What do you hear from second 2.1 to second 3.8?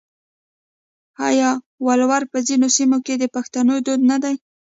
په ځینو سیمو کې د پښتنو